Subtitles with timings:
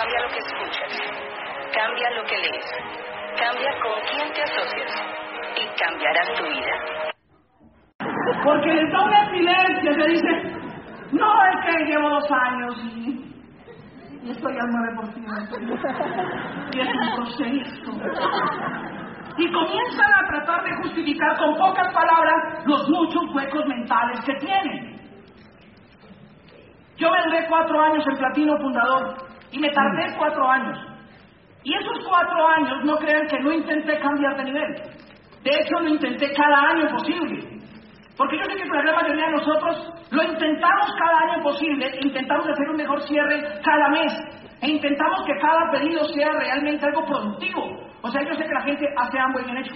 [0.00, 0.92] Cambia lo que escuchas.
[1.74, 2.64] Cambia lo que lees.
[3.36, 4.92] Cambia con quién te asocias.
[5.60, 6.74] Y cambiarás tu vida.
[8.42, 10.32] Porque les da una silencio, se dice,
[11.12, 12.88] no, es que llevo dos años y,
[14.22, 15.04] y estoy al 9%.
[16.72, 17.92] Y es un proceso.
[19.36, 24.98] Y comienzan a tratar de justificar con pocas palabras los muchos huecos mentales que tienen.
[26.96, 30.78] Yo me duré cuatro años en Platino Fundador y me tardé cuatro años.
[31.62, 34.74] Y esos cuatro años no crean que no intenté cambiar de nivel.
[35.44, 37.60] De hecho, lo intenté cada año posible.
[38.16, 42.46] Porque yo sé que la gran mayoría de nosotros lo intentamos cada año posible, intentamos
[42.48, 44.12] hacer un mejor cierre cada mes,
[44.60, 47.62] e intentamos que cada pedido sea realmente algo productivo.
[48.02, 49.74] O sea, yo sé que la gente hace Amway bien hecho.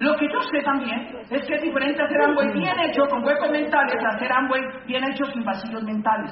[0.00, 3.50] Lo que yo sé también es que es diferente hacer Amway bien hecho con huecos
[3.50, 6.30] mentales a hacer Amway bien hecho sin vacíos mentales.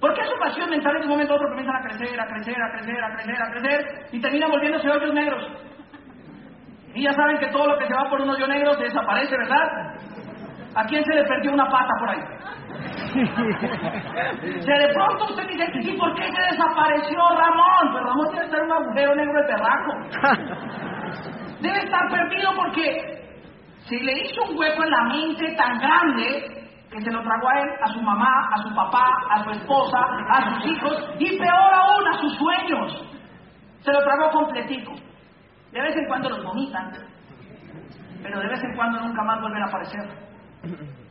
[0.00, 2.70] Porque esos vacíos mentales de un momento a otro comienzan a crecer, a crecer, a
[2.72, 5.44] crecer, a crecer, a crecer y terminan volviéndose hoyos negros.
[6.94, 9.36] Y ya saben que todo lo que se va por un hoyo negro se desaparece,
[9.36, 9.94] ¿verdad?
[10.74, 12.20] ¿A quién se le perdió una pata por ahí?
[13.10, 17.92] Se de pronto usted dice, ¿y por qué se desapareció Ramón?
[17.92, 19.92] Pues Ramón debe estar en un agujero negro de terraco.
[21.60, 23.20] Debe estar perdido porque
[23.82, 26.59] se le hizo un hueco en la mente tan grande
[26.90, 29.98] que se lo tragó a él, a su mamá, a su papá, a su esposa,
[30.28, 33.02] a sus hijos y peor aún a sus sueños.
[33.80, 34.92] Se lo tragó completico.
[35.72, 36.90] De vez en cuando los vomitan,
[38.22, 40.02] pero de vez en cuando nunca más vuelven a aparecer.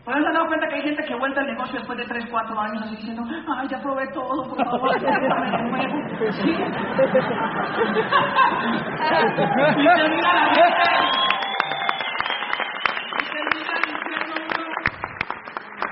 [0.03, 2.59] ¿Por han dado cuenta que hay gente que vuelta al negocio después de 3, 4
[2.59, 3.23] años así diciendo,
[3.57, 5.01] ay, ya probé todo, por favor,
[5.69, 6.01] nuevo?
[6.31, 6.49] ¿Sí?
[9.77, 11.18] y termina la gente.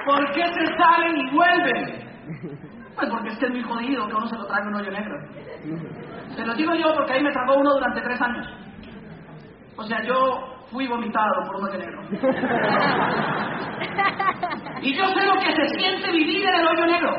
[0.07, 2.07] ¿Por qué se salen y vuelven?
[2.97, 5.15] Pues porque es que es muy jodido que uno se lo trague un hoyo negro.
[6.35, 8.47] Se lo digo yo porque ahí me tragó uno durante 3 años.
[9.75, 10.15] O sea, yo
[10.71, 12.01] fui vomitado por un hoyo negro.
[14.81, 17.11] Y yo sé lo que se siente vivir en el hoyo negro.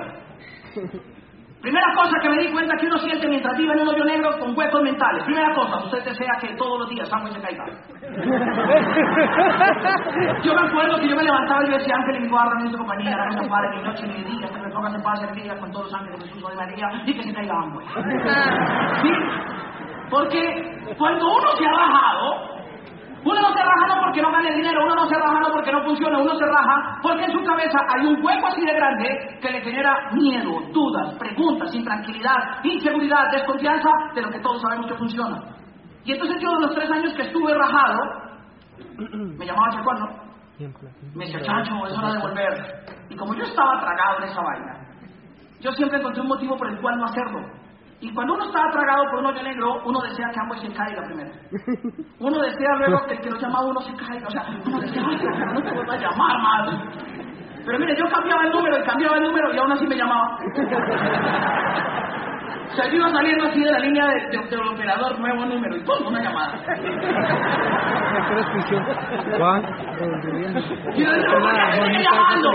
[1.60, 4.30] Primera cosa que me di cuenta que uno siente mientras vive en un hoyo negro
[4.38, 5.24] con huecos mentales.
[5.24, 7.64] Primera cosa, usted desea que todos los días Samuel se caiga.
[10.44, 13.16] Yo me acuerdo que yo me levantaba y yo decía, Ángel mi guarda, mi compañía,
[13.16, 15.72] la mi padre, mi noche, mi día, que me pongas en paz el día con
[15.72, 17.86] todos los ángeles de Jesús de María y que se caiga Samuel.
[19.02, 19.10] ¿Sí?
[20.10, 22.57] Porque cuando uno se ha bajado,
[23.24, 25.72] uno no se raja no porque no gane dinero, uno no se raja no porque
[25.72, 29.38] no funciona, uno se raja porque en su cabeza hay un hueco así de grande
[29.40, 34.98] que le genera miedo, dudas, preguntas, intranquilidad, inseguridad, desconfianza de lo que todos sabemos que
[34.98, 35.42] funciona.
[36.04, 37.98] Y entonces yo de los tres años que estuve rajado,
[39.38, 40.06] me llamaba Chacuano,
[41.14, 42.84] me decía, Chacho, es hora de volver.
[43.10, 44.88] Y como yo estaba tragado en esa vaina,
[45.60, 47.40] yo siempre encontré un motivo por el cual no hacerlo.
[48.00, 51.02] Y cuando uno está tragado por un hoyo negro, uno desea que ambos se caiga
[51.02, 51.30] primero.
[52.20, 54.26] Uno desea luego que el que lo llama a uno se caiga.
[54.28, 55.18] O sea, uno desea, ay,
[55.54, 56.68] no te vuelva a llamar más.
[57.66, 60.38] Pero mire, yo cambiaba el número y cambiaba el número y aún así me llamaba.
[62.70, 65.76] O sea, yo iba saliendo así de la línea de- de- del operador, nuevo número,
[65.76, 66.06] y ¡pum!
[66.06, 66.52] una llamada.
[69.38, 69.62] Juan,
[70.94, 72.50] Y yo decía, ¿por qué me llamando?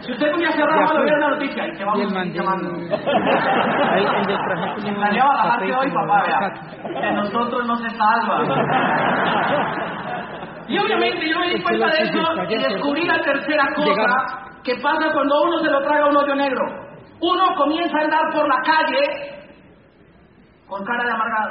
[0.00, 2.70] Si usted podía cerrar, va a ver una noticia y te vamos a seguir llamando.
[3.92, 7.00] Ahí, el del traje que La lleva a bajarte hoy, papá, vea.
[7.00, 8.42] De nosotros no se salva.
[10.68, 12.18] Y obviamente yo me di cuenta de eso
[12.48, 16.62] y descubrí la tercera cosa que pasa cuando uno se lo traga un hoyo negro.
[17.20, 19.40] Uno comienza a andar por la calle
[20.66, 21.50] con cara de amargado.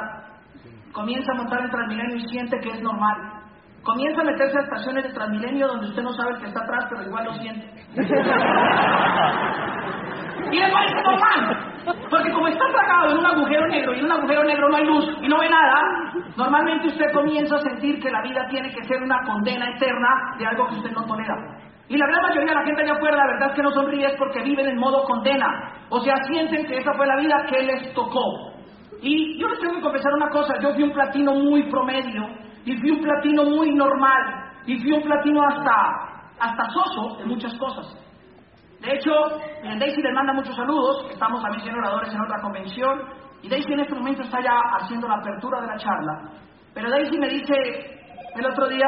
[0.92, 3.29] Comienza a montar en Transmilenio y siente que es normal.
[3.82, 6.86] Comienza a meterse a estaciones de Transmilenio donde usted no sabe el que está atrás,
[6.90, 7.66] pero igual lo siente.
[10.52, 11.70] Y le parece normal.
[12.10, 14.84] Porque como está tragado en un agujero negro y en un agujero negro no hay
[14.84, 18.84] luz y no ve nada, normalmente usted comienza a sentir que la vida tiene que
[18.84, 20.08] ser una condena eterna
[20.38, 21.34] de algo que usted no tolera.
[21.88, 24.06] Y la gran mayoría de la gente allá afuera, la verdad es que no sonríe
[24.06, 25.72] es porque viven en modo condena.
[25.88, 28.52] O sea, sienten que esa fue la vida que les tocó.
[29.02, 32.28] Y yo les tengo que confesar una cosa, yo fui un platino muy promedio,
[32.64, 37.56] y fui un platino muy normal, y fui un platino hasta, hasta soso en muchas
[37.58, 37.96] cosas.
[38.80, 39.10] De hecho,
[39.62, 43.02] Daisy le manda muchos saludos, estamos también siendo oradores en otra convención,
[43.42, 46.30] y Daisy en este momento está ya haciendo la apertura de la charla.
[46.74, 47.54] Pero Daisy me dice
[48.34, 48.86] el otro día,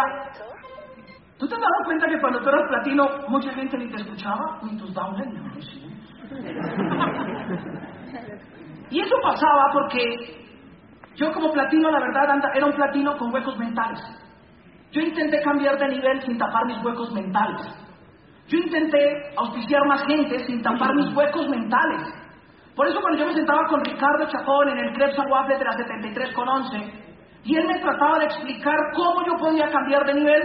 [1.39, 4.59] ¿tú te has dado cuenta que cuando tú eras platino mucha gente ni te escuchaba?
[4.63, 5.83] Ni tus downloads, no, sí.
[8.93, 10.42] Y eso pasaba porque
[11.17, 14.01] yo como platino, la verdad, anda- era un platino con huecos mentales.
[14.93, 17.63] Yo intenté cambiar de nivel sin tapar mis huecos mentales.
[18.49, 22.03] Yo intenté auspiciar más gente sin tapar mis huecos mentales.
[22.77, 25.73] Por eso cuando yo me sentaba con Ricardo Chacón en el Crepes Waffle de la
[25.73, 26.79] 73 con 11,
[27.45, 30.43] y él me trataba de explicar cómo yo podía cambiar de nivel,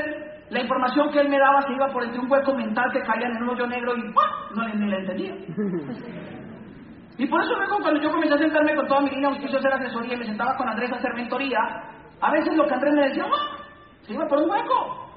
[0.49, 3.27] la información que él me daba se iba por entre un hueco mental que caía
[3.27, 4.23] en un hoyo negro y ¡pum!
[4.55, 5.33] no ni le entendía.
[7.17, 9.59] Y por eso luego cuando yo comencé a sentarme con toda mi línea auspicio a
[9.59, 11.59] hacer asesoría y me sentaba con Andrés a hacer mentoría,
[12.21, 13.57] a veces lo que Andrés me decía, ¡ah!
[14.01, 15.07] se iba por un hueco.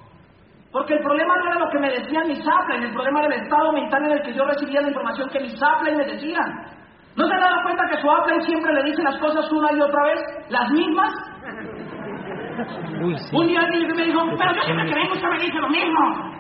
[0.73, 3.43] Porque el problema no era lo que me decían mis upline, el problema era el
[3.43, 6.81] estado mental en el que yo recibía la información que mis upline me decían.
[7.17, 10.05] ¿No se dado cuenta que su upline siempre le dice las cosas una y otra
[10.05, 11.12] vez, las mismas?
[13.02, 13.37] Uy, sí.
[13.37, 16.40] Un día alguien me dijo, pero yo siempre que vengo usted me dice lo mismo.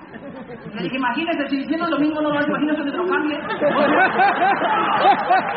[0.78, 3.36] Imagínese, si diciendo lo mismo no lo imagínese que lo cambie.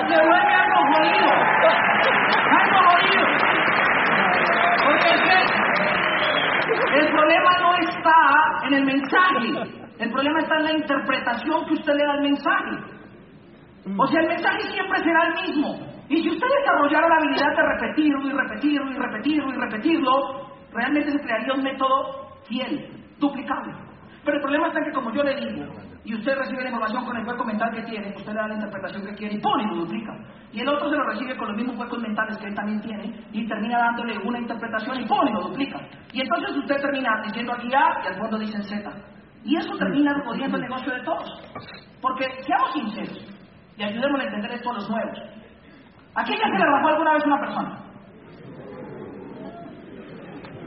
[0.09, 1.29] Le vuelve algo jodido.
[2.49, 3.23] Algo jodido.
[4.85, 5.37] Porque es que
[6.99, 8.17] el problema no está
[8.67, 9.49] en el mensaje.
[9.99, 12.71] El problema está en la interpretación que usted le da al mensaje.
[13.97, 15.75] O sea, el mensaje siempre será el mismo.
[16.09, 21.11] Y si usted desarrollara la habilidad de repetirlo y repetirlo y repetirlo y repetirlo, realmente
[21.11, 22.89] se crearía un método fiel,
[23.19, 23.73] duplicable.
[24.23, 25.73] Pero el problema está que como yo le digo,
[26.05, 28.55] y usted recibe la información con el hueco mental que tiene, usted le da la
[28.55, 30.13] interpretación que quiere y pone y lo duplica.
[30.51, 33.13] Y el otro se lo recibe con los mismos huecos mentales que él también tiene
[33.31, 35.79] y termina dándole una interpretación y pone y lo duplica.
[36.13, 38.91] Y entonces usted termina diciendo aquí A y al fondo dicen Z.
[39.43, 41.41] Y eso termina jodiendo el negocio de todos.
[42.01, 43.27] Porque seamos sinceros
[43.77, 45.19] y ayudemos a entender esto a los nuevos.
[46.15, 47.92] ¿A quién ya se le rajó alguna vez una persona?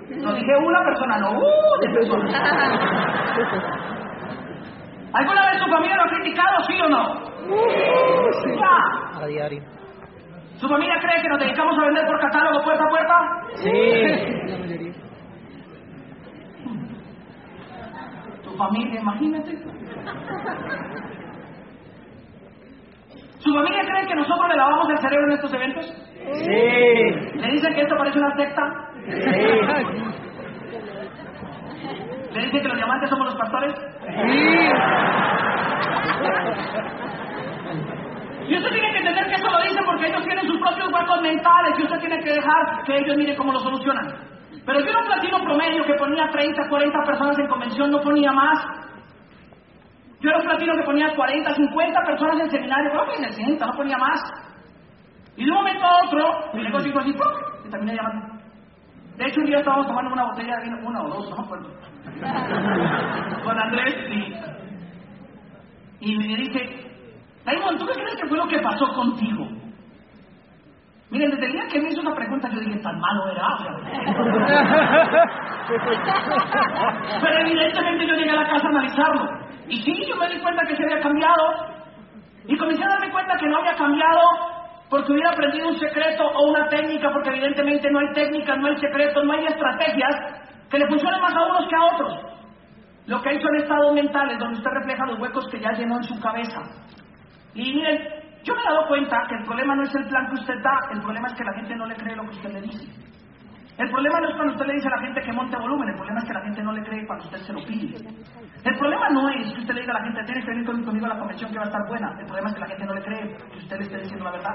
[0.08, 2.32] No dije una persona, no, uh, de personas.
[5.12, 7.24] ¿Alguna vez su familia lo ha criticado, sí o no?
[8.56, 9.20] Ya.
[9.22, 9.62] A diario.
[10.58, 13.42] ¿Su familia cree que nos dedicamos a vender por catálogo puerta a puerta?
[13.56, 13.70] Sí.
[14.50, 14.92] La mayoría.
[18.42, 19.58] Tu familia, imagínate.
[23.38, 25.86] ¿Su familia cree que nosotros le lavamos el cerebro en estos eventos?
[26.32, 26.50] Sí.
[26.50, 28.62] ¿Le dicen que esto parece una secta?
[32.32, 33.74] ¿Le dicen que los diamantes somos los pastores?
[38.48, 41.22] Y usted tiene que entender que eso lo dicen porque ellos tienen sus propios huecos
[41.22, 44.06] mentales y usted tiene que dejar que ellos miren cómo lo solucionan.
[44.64, 48.32] Pero yo era un platino promedio que ponía 30, 40 personas en convención, no ponía
[48.32, 48.58] más.
[50.20, 53.32] Yo era un platino que ponía 40, 50 personas en seminario, creo que en el
[53.32, 54.20] 60, no ponía más.
[55.36, 57.26] Y de un momento a otro, mi negocio hizo así, ¡pum!
[57.64, 58.35] y terminé llamando.
[59.16, 61.42] De hecho, un día estábamos tomando una botella de vino, una o dos, no me
[61.44, 61.70] acuerdo.
[63.44, 63.94] Con Andrés
[66.00, 66.86] y, y me dice,
[67.46, 69.48] Raymond, ¿tú qué crees que fue lo que pasó contigo?
[71.10, 73.46] Miren, desde el día que me hizo esa pregunta yo dije, tan malo era.
[77.22, 79.24] Pero evidentemente yo llegué a la casa a analizarlo.
[79.68, 81.76] Y sí, yo me di cuenta que se había cambiado.
[82.46, 84.20] Y comencé a darme cuenta que no había cambiado
[84.88, 88.76] porque hubiera aprendido un secreto o una técnica, porque evidentemente no hay técnicas, no hay
[88.76, 90.14] secretos, no hay estrategias
[90.70, 92.36] que le funcionen más a unos que a otros.
[93.06, 96.04] Lo que hay son estados mentales donde usted refleja los huecos que ya llenó en
[96.04, 96.60] su cabeza.
[97.54, 97.98] Y miren,
[98.42, 100.88] yo me he dado cuenta que el problema no es el plan que usted da,
[100.92, 102.86] el problema es que la gente no le cree lo que usted le dice.
[103.78, 105.96] El problema no es cuando usted le dice a la gente que monte volumen, el
[105.96, 107.96] problema es que la gente no le cree cuando usted se lo pide.
[108.64, 110.84] El problema no es que usted le diga a la gente, tienes que venir con-
[110.84, 112.86] conmigo a la convención que va a estar buena, el problema es que la gente
[112.86, 114.54] no le cree que usted le esté diciendo la verdad.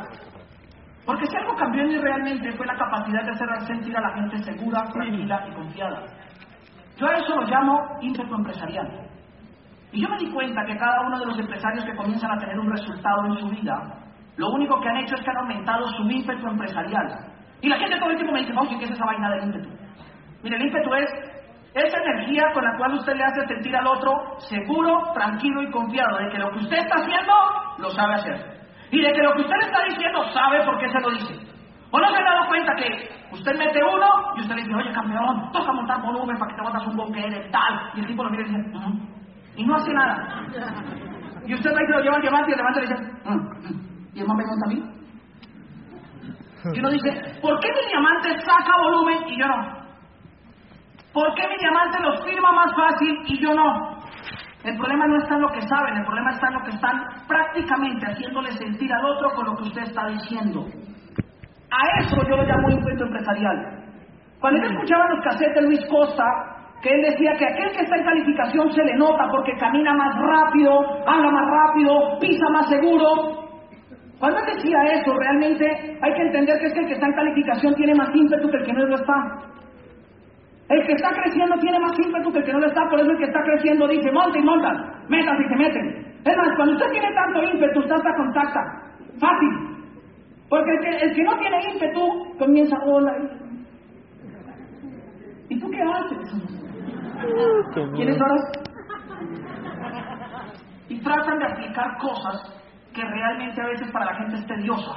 [1.06, 4.14] Porque si algo cambió en mí realmente fue la capacidad de hacer sentir a la
[4.14, 6.04] gente segura, tranquila y confiada.
[6.98, 9.08] Yo a eso lo llamo ímpetu empresarial.
[9.92, 12.58] Y yo me di cuenta que cada uno de los empresarios que comienzan a tener
[12.60, 13.82] un resultado en su vida,
[14.38, 17.08] lo único que han hecho es que han aumentado su ímpetu empresarial.
[17.62, 19.70] Y la gente todo el tiempo me dice, vamos, ¿qué es esa vaina del ímpetu?
[20.44, 21.10] Mire, el ímpetu es
[21.74, 26.18] esa energía con la cual usted le hace sentir al otro seguro, tranquilo y confiado
[26.18, 27.34] de que lo que usted está haciendo
[27.78, 28.62] lo sabe hacer.
[28.92, 31.52] Y de que lo que usted le está diciendo sabe por qué se lo dice.
[31.92, 34.92] ¿O no se ha dado cuenta que usted mete uno y usted le dice, oye
[34.92, 37.92] campeón, toca montar volumen para que te botas un bonquete, tal?
[37.96, 39.08] Y el tipo lo mira y dice, "Mm",
[39.58, 40.46] y no hace nada.
[41.46, 44.12] Y usted va y lo lleva al diamante y el diamante le dice, "Mm, mm".
[44.14, 45.01] y el man me a mí.
[46.74, 49.82] Y uno dice, ¿por qué mi diamante saca volumen y yo no?
[51.14, 54.00] ¿Por qué mi diamante los firma más fácil y yo no?
[54.64, 57.04] El problema no está en lo que saben, el problema está en lo que están
[57.28, 60.66] prácticamente haciéndole sentir al otro con lo que usted está diciendo.
[61.72, 63.82] A eso yo lo llamo impuesto empresarial.
[64.40, 66.24] Cuando yo escuchaba los cassettes de Luis Costa,
[66.82, 70.16] que él decía que aquel que está en calificación se le nota porque camina más
[70.16, 73.41] rápido, habla más rápido, pisa más seguro.
[74.22, 75.66] Cuando él decía eso, realmente
[76.00, 78.58] hay que entender que es que el que está en calificación tiene más ímpetu que
[78.58, 79.16] el que no lo está.
[80.70, 83.10] El que está creciendo tiene más ímpetu que el que no lo está, por eso
[83.10, 84.78] el que está creciendo dice, monta y montan,
[85.10, 86.22] metas y se meten.
[86.24, 88.62] Es más, cuando usted tiene tanto ímpetu, usted hasta contacta.
[89.20, 89.50] Fácil.
[90.50, 93.18] Porque el que, el que no tiene ímpetu comienza, hola.
[95.50, 96.20] ¿Y tú qué haces?
[97.96, 98.38] ¿Quiénes son?
[100.90, 102.61] Y tratan de aplicar cosas
[102.94, 104.94] que realmente a veces para la gente es tediosa.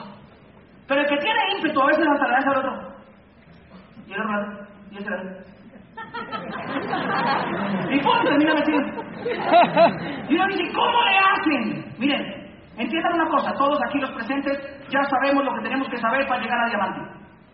[0.87, 2.95] Pero el que tiene ímpetu a veces hasta le hace al otro.
[4.07, 5.11] Y el otro, y ese
[7.91, 8.81] y pum, termina metido.
[10.29, 11.95] Y uno dice, ¿cómo le hacen?
[11.99, 12.23] Miren,
[12.77, 14.59] entiendan una cosa, todos aquí los presentes
[14.89, 17.01] ya sabemos lo que tenemos que saber para llegar a diamante.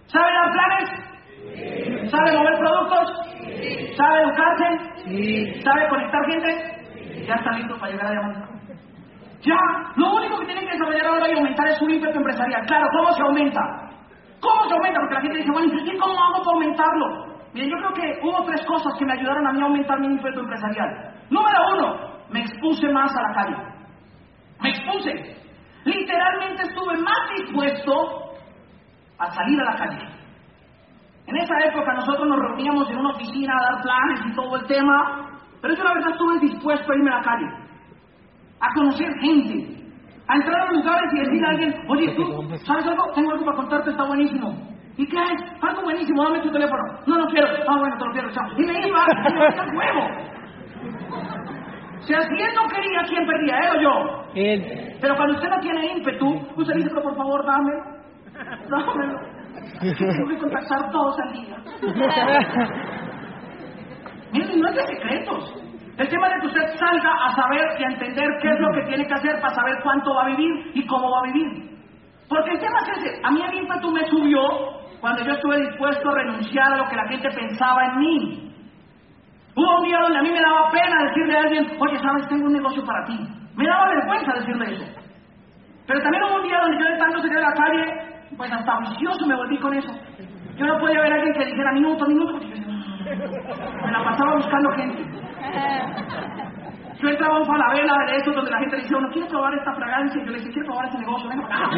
[0.06, 2.10] ¿Sabe dar planes?
[2.10, 3.08] ¿Sabe mover productos?
[3.96, 5.62] ¿Sabe educarse?
[5.62, 7.26] ¿Sabe conectar gente?
[7.26, 8.49] Ya está listo para llegar a diamante.
[9.42, 9.56] Ya,
[9.96, 12.66] lo único que tienen que desarrollar ahora y aumentar es su ímpetu empresarial.
[12.66, 13.60] Claro, ¿cómo se aumenta?
[14.40, 15.00] ¿Cómo se aumenta?
[15.00, 17.30] Porque la gente dice, bueno, ¿y cómo hago para aumentarlo?
[17.52, 20.06] Miren, yo creo que hubo tres cosas que me ayudaron a mí a aumentar mi
[20.06, 21.14] ímpetu empresarial.
[21.30, 21.96] Número uno,
[22.30, 23.56] me expuse más a la calle.
[24.60, 25.36] Me expuse.
[25.84, 27.92] Literalmente estuve más dispuesto
[29.18, 30.20] a salir a la calle.
[31.26, 34.66] En esa época nosotros nos reuníamos en una oficina a dar planes y todo el
[34.66, 35.30] tema,
[35.60, 37.46] pero yo la verdad estuve dispuesto a irme a la calle,
[38.60, 39.76] a conocer gente,
[40.28, 42.24] a entrar a lugares y decirle a alguien, oye, tú,
[42.64, 43.04] ¿sabes algo?
[43.14, 44.52] Tengo algo para contarte, está buenísimo.
[44.96, 45.36] ¿Y qué hay?
[45.62, 46.82] Algo buenísimo, dame tu teléfono.
[47.06, 47.48] No, no quiero.
[47.66, 48.46] Ah, bueno, te lo quiero, chao.
[48.58, 50.06] Y me iba, y me iba huevo.
[52.00, 53.58] Si así él no quería, ¿quién perdía?
[53.58, 54.24] ¿Él o yo?
[54.34, 54.96] Él.
[55.00, 57.72] Pero cuando usted no tiene ímpetu, usted dice, pero por favor, dame.
[58.68, 59.20] Dámelo.
[59.80, 61.56] Tengo que contactar todos al día.
[64.32, 65.54] Miren, no es de secretos.
[66.00, 68.86] El tema de que usted salga a saber y a entender qué es lo que
[68.88, 71.76] tiene que hacer para saber cuánto va a vivir y cómo va a vivir.
[72.26, 73.20] Porque el tema es ese.
[73.22, 74.40] A mí el ímpetu me subió
[74.98, 78.54] cuando yo estuve dispuesto a renunciar a lo que la gente pensaba en mí.
[79.54, 82.46] Hubo un día donde a mí me daba pena decirle a alguien, oye, sabes, tengo
[82.46, 83.18] un negocio para ti.
[83.54, 84.86] Me daba vergüenza decirle eso.
[85.86, 88.78] Pero también hubo un día donde yo de tanto salir a la calle, pues hasta
[88.88, 89.92] vicioso me volví con eso.
[90.56, 92.66] Yo no podía ver a alguien que dijera minuto, minuto, porque yo
[93.84, 95.29] me la pasaba buscando gente.
[97.00, 99.54] Yo entraba a un falabella de esos donde la gente le decía, no quiero probar
[99.54, 100.20] esta fragancia.
[100.20, 101.70] Y yo le decía, quiero probar este negocio, venga para acá.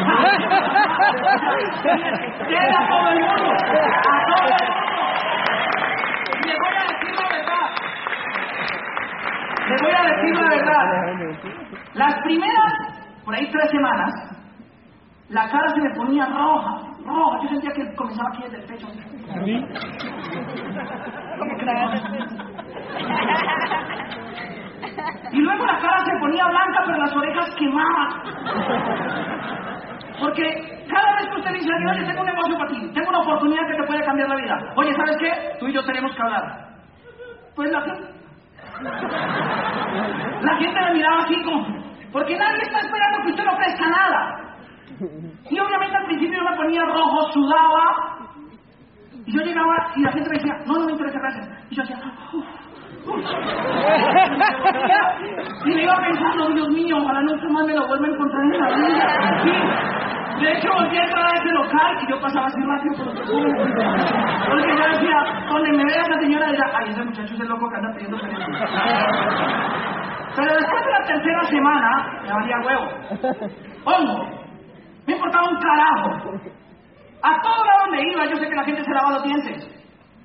[2.49, 3.57] Llega a todo el mundo, a
[4.27, 4.83] todo el mundo.
[6.43, 7.67] Le voy a decir la verdad.
[9.69, 10.85] Le voy a decir la verdad.
[11.93, 12.73] Las primeras,
[13.23, 14.13] por ahí tres semanas,
[15.29, 17.39] la cara se me ponía roja, roja.
[17.43, 18.87] Yo sentía que comenzaba aquí desde el pecho.
[21.39, 21.51] ¿Cómo
[25.31, 28.09] Y luego la cara se ponía blanca, pero las orejas quemaban.
[30.19, 30.43] Porque
[30.87, 33.75] cada vez que usted dice, oye, tengo un negocio para ti, tengo una oportunidad que
[33.75, 34.73] te puede cambiar la vida.
[34.75, 35.31] Oye, ¿sabes qué?
[35.59, 36.67] Tú y yo tenemos que hablar.
[37.55, 38.13] Pues la gente...
[40.41, 41.65] La gente me miraba así como...
[42.11, 44.39] Porque nadie está esperando que usted no ofrezca nada.
[45.49, 48.19] Y obviamente al principio yo me ponía rojo, sudaba.
[49.25, 51.49] Y yo llegaba y la gente me decía, no, no me interesa, gracias.
[51.71, 51.97] Y yo hacía,
[52.33, 52.62] uff.
[55.65, 58.59] Y me iba pensando, Dios mío, ojalá nunca más me lo vuelva a encontrar en
[58.59, 59.07] la vida.
[60.39, 63.15] De hecho, volví a entrar a ese local y yo pasaba así rápido por los
[64.49, 65.17] Porque yo decía,
[65.47, 68.17] donde me vea esa señora, dirá, ay, ese muchacho es el loco que anda pidiendo
[68.17, 68.41] permiso.
[70.35, 72.87] Pero después de la tercera semana, me valía huevo.
[73.85, 74.27] Hongo.
[75.05, 76.09] Me importaba un carajo.
[77.21, 79.82] A todo lado donde iba, yo sé que la gente se lava los dientes.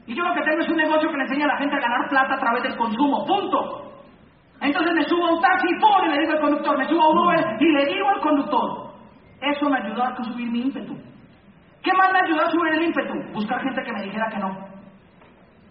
[0.08, 1.80] Y yo lo que tengo es un negocio que le enseña a la gente a
[1.80, 3.92] ganar plata a través del consumo, punto.
[4.58, 6.06] Entonces me subo a un taxi ¡pum!
[6.06, 8.88] y le digo al conductor, me subo a un Uber y le digo al conductor.
[9.42, 10.96] Eso me ayudó a subir mi ímpetu.
[11.82, 13.32] ¿Qué más me ayudó a subir el ímpetu?
[13.34, 14.48] Buscar gente que me dijera que no.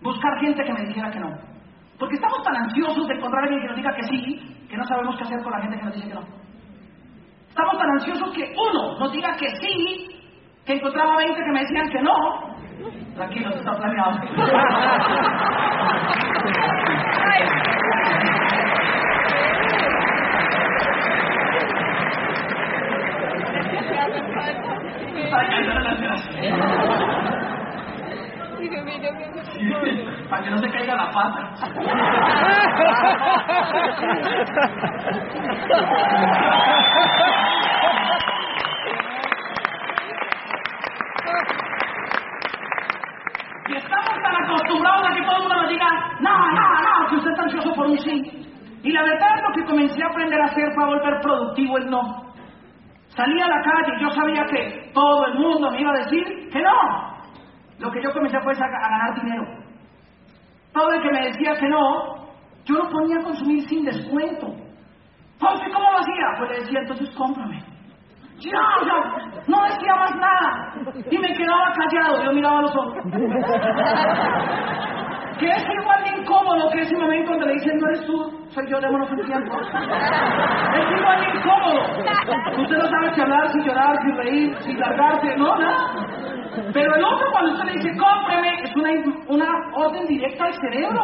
[0.03, 1.34] Buscar gente que me dijera que no.
[1.98, 4.84] Porque estamos tan ansiosos de encontrar a alguien que nos diga que sí, que no
[4.86, 6.25] sabemos qué hacer con la gente que nos dice que no.
[7.50, 10.10] Estamos tan ansiosos que uno nos diga que sí,
[10.63, 12.46] que encontraba 20 que me decían que no,
[13.17, 14.19] Tranquilo, está planeado.
[30.29, 31.50] Para que no se caiga la pata.
[43.69, 45.50] Y estamos tan acostumbrados a que todo
[45.89, 48.48] diga, no, no, no, que usted está ansioso por un sí.
[48.84, 51.89] Y la verdad es lo que comencé a aprender a hacer para volver productivo el
[51.89, 52.01] no.
[53.10, 56.50] Salí a la calle y yo sabía que todo el mundo me iba a decir
[56.51, 57.17] que no.
[57.79, 59.44] Lo que yo comencé fue a, a ganar dinero.
[60.74, 62.27] Todo el que me decía que no,
[62.65, 64.48] yo lo ponía a consumir sin descuento.
[65.34, 66.25] Entonces, ¿cómo lo hacía?
[66.38, 67.63] Pues le decía, entonces cómprame.
[68.39, 68.96] Ya, ya,
[69.48, 70.74] no decía más nada.
[71.10, 72.94] Y me quedaba callado, yo miraba a los ojos.
[75.39, 78.65] Que es igual de incómodo que ese momento donde le dicen, no eres tú, soy
[78.70, 79.60] yo, démonos un tiempo.
[79.60, 81.82] Es igual de incómodo.
[82.63, 85.94] Usted no sabe si hablar, si llorar, si reír, si largarse, no, nada.
[86.74, 88.89] Pero el otro cuando usted le dice, cómpreme, es una,
[89.27, 91.03] una orden directa al cerebro.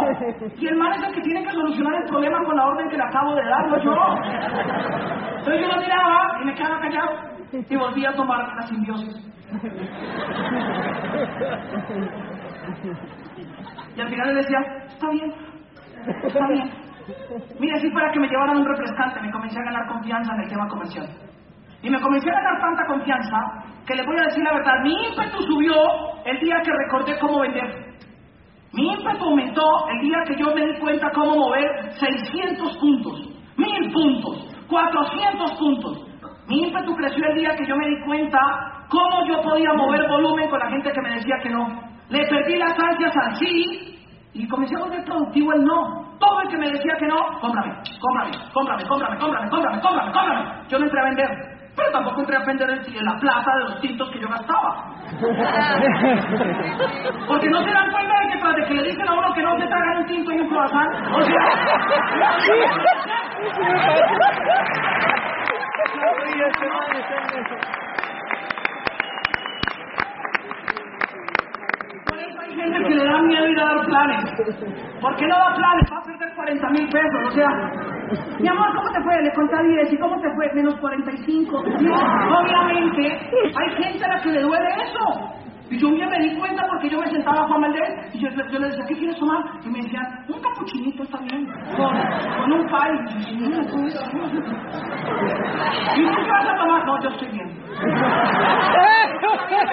[0.58, 2.98] Y el mal es el que tiene que solucionar el problema con la orden que
[2.98, 3.96] le acabo de dar, no yo.
[5.38, 9.30] Entonces yo lo miraba y me quedaba callado y volvía a tomar la simbiosis.
[13.96, 15.34] Y al final le decía, está bien,
[16.24, 16.72] está bien.
[17.60, 20.50] Mira, así para que me llevaran un refrescante, me comencé a ganar confianza en el
[20.50, 21.08] tema comercial.
[21.82, 23.38] Y me comencé a ganar tanta confianza
[23.86, 25.76] que le voy a decir la verdad, mi ímpetu subió
[26.26, 27.94] el día que recordé cómo vender.
[28.72, 33.94] Mi ímpetu aumentó el día que yo me di cuenta cómo mover 600 puntos, 1000
[33.94, 36.08] puntos, 400 puntos.
[36.48, 38.40] Mi ímpetu creció el día que yo me di cuenta
[38.90, 41.93] cómo yo podía mover volumen con la gente que me decía que no.
[42.14, 43.98] Le perdí las ansias al sí
[44.34, 46.14] y comencé a volver productivo el no.
[46.20, 50.44] Todo el que me decía que no, cómprame, cómprame, cómprame, cómprame, cómprame, cómprame, cómprame, cómprame.
[50.70, 51.28] Yo no entré a vender.
[51.76, 54.94] Pero tampoco entré a vender el, la plata de los tintos que yo gastaba.
[57.28, 59.42] Porque no se dan cuenta de que tras de que le dicen a uno que
[59.42, 61.34] no se tragan un tinto y un croissant, o sea
[72.20, 74.24] eso gente que le da miedo ir a dar planes.
[75.02, 75.92] ¿Por qué no da planes?
[75.92, 77.48] Va a perder 40 mil pesos, o sea...
[78.40, 79.22] Mi amor, ¿cómo te fue?
[79.22, 79.94] Le conté a 10.
[79.94, 80.54] ¿Y cómo te fue?
[80.54, 81.64] Menos 45.
[81.80, 83.02] Sí, obviamente,
[83.56, 85.30] hay gente a la que le duele eso.
[85.70, 88.20] Y yo un día me di cuenta porque yo me sentaba a Juan Valdés y
[88.20, 89.40] yo, yo le decía, ¿qué quieres tomar?
[89.64, 91.98] Y me decían, un capuchinito está bien, con,
[92.38, 93.32] con un pie.
[93.32, 94.06] Y yo, "Mira, tú eso".
[95.96, 96.86] ¿Y tú qué vas a tomar?
[96.86, 97.50] No, yo estoy bien.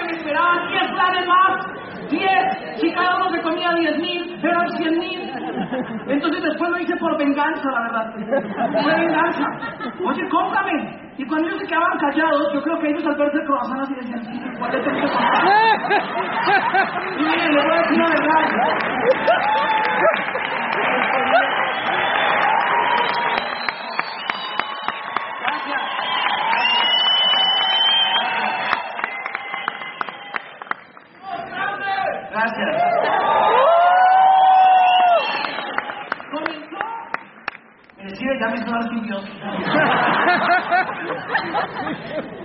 [0.05, 2.70] me esperaban 10 planes más, 10.
[2.81, 5.31] Si cada uno se comía 10 mil, eran 100 mil.
[6.07, 8.11] Entonces después lo hice por venganza, la verdad.
[8.83, 9.45] Fue venganza.
[10.03, 10.99] Oye, cómprame.
[11.17, 13.93] Y cuando ellos se quedaban callados, yo creo que ellos al verse el croissant así
[13.93, 15.07] decían, sí, ¿cuál es el que
[17.19, 19.51] Y miren, les voy a decir la verdad.
[25.51, 26.01] Gracias.
[32.31, 32.69] Gracias.
[36.31, 36.79] Comenzó.
[37.97, 39.39] Me decía, ya me hizo dar simbiosis.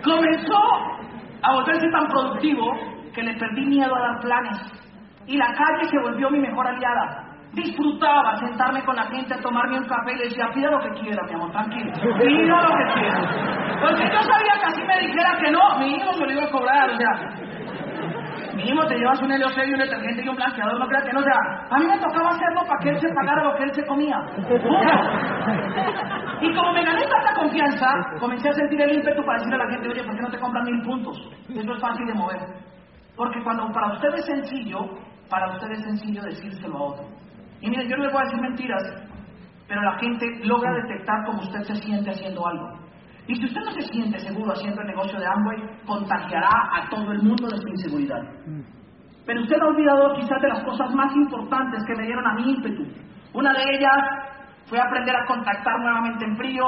[0.04, 0.60] Comenzó
[1.42, 2.64] a volverse tan productivo
[3.14, 4.58] que le perdí miedo a dar planes.
[5.26, 7.24] Y la calle se volvió mi mejor aliada.
[7.52, 11.34] Disfrutaba sentarme con la gente tomarme un café y decía, pida lo que quiera, mi
[11.34, 11.92] amor, tranquilo.
[12.18, 13.20] Pida lo que quiera.
[13.80, 16.50] Porque yo sabía que así me dijera que no, mi hijo me lo iba a
[16.50, 17.46] cobrar, o sea.
[18.54, 21.22] Mínimo te llevas un helio serio, un detergente y un blanqueador, no creas que no,
[21.22, 21.38] sea,
[21.70, 24.16] a mí me tocaba hacerlo para que él se pagara lo que él se comía.
[26.40, 27.86] Y como me gané tanta confianza,
[28.18, 30.38] comencé a sentir el ímpetu para decirle a la gente, oye, ¿por qué no te
[30.38, 31.16] compran mil puntos?
[31.54, 32.40] Eso es fácil de mover.
[33.16, 34.80] Porque cuando para usted es sencillo,
[35.28, 37.06] para usted es sencillo decírselo a otro.
[37.60, 38.82] Y miren, yo no les voy a decir mentiras,
[39.66, 42.78] pero la gente logra detectar cómo usted se siente haciendo algo.
[43.26, 47.10] Y si usted no se siente seguro haciendo el negocio de Amway, contagiará a todo
[47.10, 48.22] el mundo de su inseguridad.
[49.24, 52.52] Pero usted ha olvidado quizás de las cosas más importantes que me dieron a mi
[52.52, 52.84] ímpetu.
[53.32, 53.96] Una de ellas
[54.66, 56.64] fue aprender a contactar nuevamente en frío,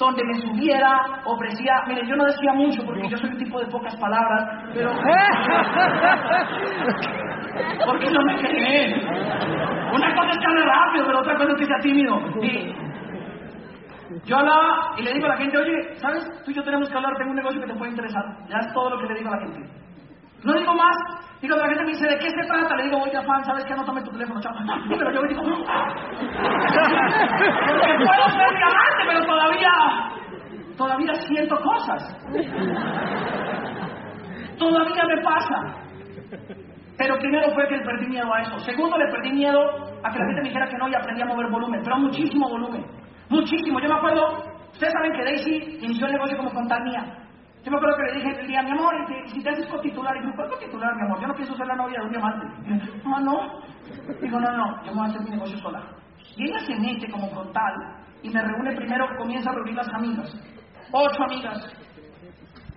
[0.00, 3.66] donde me subiera, ofrecía, mire, yo no decía mucho porque yo soy un tipo de
[3.66, 4.90] pocas palabras, pero...
[7.86, 9.06] porque no me creen.
[9.92, 12.18] Una cosa es que hable rápido, pero otra cosa es que sea tímido.
[12.42, 12.74] Y
[14.24, 16.26] yo hablaba y le digo a la gente, oye, ¿sabes?
[16.44, 18.24] Tú y yo tenemos que hablar, tengo un negocio que te puede interesar.
[18.48, 19.79] Ya es todo lo que le digo a la gente.
[20.44, 20.96] No digo más.
[21.40, 22.76] Digo, la gente me dice, ¿de qué se trata?
[22.76, 23.74] Le digo, oye, Juan, ¿sabes qué?
[23.74, 24.52] No tome tu teléfono, chao.
[24.88, 25.58] Pero yo digo, porque
[27.96, 29.72] puedo ser diamante, pero todavía,
[30.76, 32.16] todavía siento cosas.
[34.58, 35.56] Todavía me pasa.
[36.98, 38.58] Pero primero fue que le perdí miedo a eso.
[38.58, 39.58] Segundo, le perdí miedo
[40.04, 41.80] a que la gente me dijera que no y aprendí a mover volumen.
[41.82, 42.84] Pero muchísimo volumen.
[43.30, 43.80] Muchísimo.
[43.80, 44.36] Yo me acuerdo,
[44.72, 47.19] ustedes saben que Daisy inició el negocio como contar mía.
[47.62, 50.16] Yo me acuerdo que le dije el día, mi amor, y si te haces cotitular,
[50.16, 51.20] y dijo, ¿cuál cotitular, mi amor?
[51.20, 52.46] Yo no pienso ser la novia de un diamante.
[52.64, 53.60] Yo, no, no.
[54.20, 55.82] Digo, no, no, yo me voy a hacer mi negocio sola.
[56.36, 57.74] Y ella se mete como frontal
[58.22, 60.32] y me reúne primero, comienza a reunir las amigas.
[60.92, 61.58] Ocho amigas.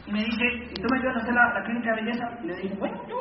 [0.05, 2.29] Y me dice, ¿y tú me ayudas a hacer la, la clínica de belleza?
[2.43, 3.15] Y le dije, bueno, yo.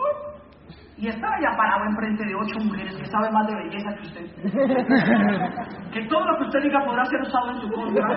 [0.97, 4.27] Y estaba ya parado enfrente de ocho mujeres que saben más de belleza que usted.
[5.93, 8.09] que todo lo que usted diga podrá ser usado en su contra.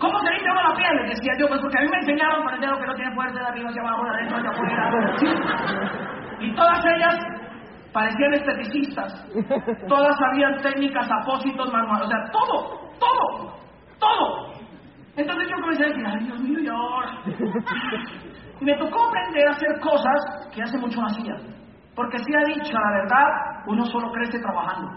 [0.00, 1.08] ¿Cómo se limpia uno la piel?
[1.08, 3.38] Decía yo, pues porque a mí me enseñaron con el dedo que no tiene fuerza
[3.38, 4.82] de arriba hacia abajo, de adentro hacia afuera.
[6.40, 7.16] Y todas ellas
[7.92, 9.12] parecían esteticistas.
[9.88, 13.54] Todas sabían técnicas, apósitos, manuales, o sea, todo, todo,
[13.98, 14.52] todo.
[15.16, 16.72] Entonces yo comencé a decir, ay Dios mío.
[18.60, 21.34] Y me tocó aprender a hacer cosas que hace mucho no hacía.
[21.94, 23.26] Porque si ha dicho la verdad,
[23.66, 24.88] uno solo crece trabajando.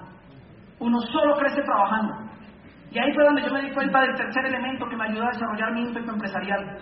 [0.79, 2.13] Uno solo crece trabajando.
[2.93, 5.31] Y ahí fue donde yo me di cuenta del tercer elemento que me ayudó a
[5.31, 6.77] desarrollar mi ímpetu empresarial.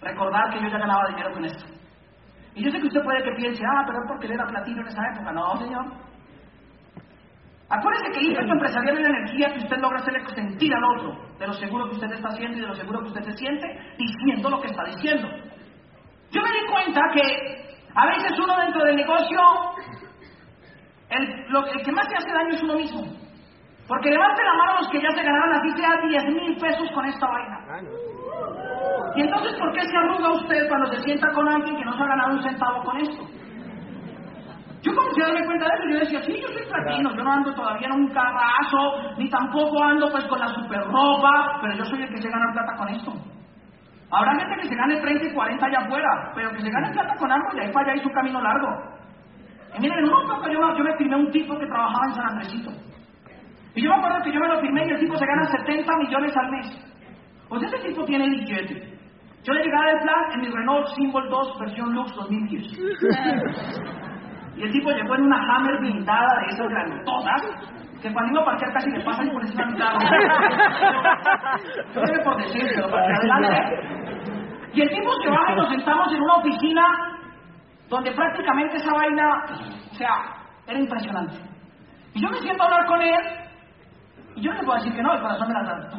[0.00, 1.64] Recordar que yo ya ganaba dinero con esto.
[2.54, 4.80] Y yo sé que usted puede que piense, ah, pero es porque él era platino
[4.80, 5.32] en esa época.
[5.32, 5.86] No, señor.
[7.68, 11.18] Acuérdese que el ímpetu empresarial es la energía que usted logra hacerle sentir al otro
[11.36, 13.66] de lo seguro que usted está haciendo y de lo seguro que usted se siente
[13.98, 15.28] diciendo lo que está diciendo.
[16.30, 19.40] Yo me di cuenta que a veces uno dentro del negocio,
[21.08, 23.21] el, lo, el que más se hace daño es uno mismo.
[23.92, 27.04] Porque levante la mano los que ya se ganaron así sea 10 mil pesos con
[27.04, 27.60] esta vaina.
[29.14, 32.02] Y entonces, ¿por qué se arruga usted cuando se sienta con alguien que no se
[32.02, 33.22] ha ganado un centavo con esto?
[34.80, 37.22] Yo comencé a darme cuenta de eso y yo decía, sí, yo soy platino, yo
[37.22, 41.76] no ando todavía en un carrazo, ni tampoco ando pues con la super ropa, pero
[41.76, 43.12] yo soy el que se gana plata con esto.
[44.10, 47.14] Habrá gente que se gane 30 y 40 allá afuera, pero que se gane plata
[47.16, 48.68] con algo y ahí para allá hay su camino largo.
[49.76, 52.28] Y miren, en un momento yo, yo me firmé un tipo que trabajaba en San
[52.30, 52.91] Andresito.
[53.74, 55.96] Y yo me acuerdo que yo me lo firmé y el tipo se gana 70
[55.96, 56.66] millones al mes.
[57.48, 58.98] Pues ese tipo tiene billete.
[59.44, 62.62] Yo le llegaba el plan en mi Renault Symbol 2 versión Lux 2010.
[64.56, 67.42] Y el tipo llegó en una Hammer blindada de esas grandotas
[68.02, 69.98] que cuando iba a parquear casi le pasan por encima de mi carro.
[71.94, 74.28] Yo por decirlo, para que adelante.
[74.74, 76.82] Y el tipo se baja y nos sentamos en una oficina
[77.88, 79.44] donde prácticamente esa vaina,
[79.90, 80.14] o sea,
[80.66, 81.36] era impresionante.
[82.14, 83.41] Y yo me siento a hablar con él
[84.36, 85.90] y yo no le puedo decir que no, el corazón me la da.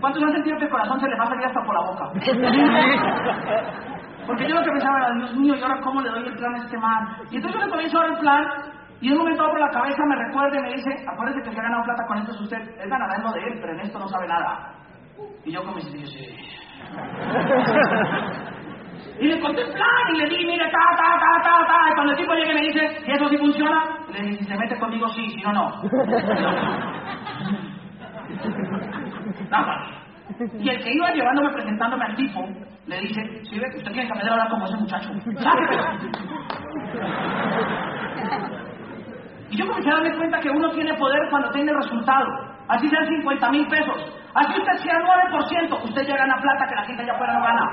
[0.00, 2.12] ¿Cuántos han sentido que el corazón se le va a salir hasta por la boca?
[4.26, 6.54] Porque yo lo que pensaba era, Dios mío, ¿y ahora cómo le doy el plan
[6.54, 7.16] a este man?
[7.30, 8.44] Y entonces yo le comienzo a dar el plan,
[9.00, 11.54] y de un momento por la cabeza me recuerda y me dice, acuérdese que el
[11.56, 13.72] que ha ganado plata con esto es usted, él ganará en lo de él, pero
[13.72, 14.74] en esto no sabe nada.
[15.44, 16.36] Y yo comencé a decir, sí.
[19.20, 19.54] Y le plan
[20.12, 21.90] y le di, mire, ta, ta, ta, ta, ta.
[21.90, 23.84] Y cuando el tipo llega y me dice, ¿y eso sí funciona?
[24.12, 25.82] Le dije, si se mete conmigo, sí, si no, no.
[29.50, 29.84] Nada.
[30.58, 32.48] Y el que iba llevándome presentándome al tipo,
[32.86, 35.10] le dice, sí, ve, usted tiene que aprender a hablar como ese muchacho.
[39.52, 42.24] Y yo comencé a darme cuenta que uno tiene poder cuando tiene resultado.
[42.72, 43.98] Así sean 50 mil pesos.
[44.32, 47.64] Así usted sea 9%, usted ya gana plata que la gente allá afuera no gana.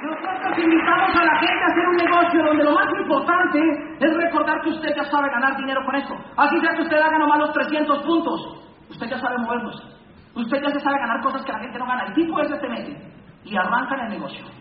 [0.00, 3.60] Nosotros, invitamos a la gente a hacer un negocio donde lo más importante
[4.00, 6.14] es recordar que usted ya sabe ganar dinero con esto.
[6.38, 8.40] Así sea que usted haga nomás los 300 puntos.
[8.88, 9.76] Usted ya sabe movernos.
[10.34, 12.04] Usted ya se sabe ganar cosas que la gente no gana.
[12.06, 12.96] El tipo ese se mete
[13.44, 14.57] y arranca en el negocio.